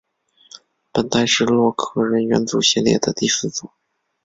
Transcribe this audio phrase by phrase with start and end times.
[0.91, 3.71] 本代是洛克人元祖系列的第四作。